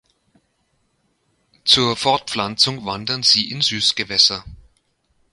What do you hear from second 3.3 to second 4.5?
in Süßgewässer.